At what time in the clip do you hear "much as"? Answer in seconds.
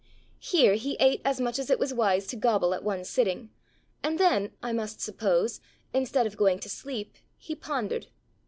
1.39-1.69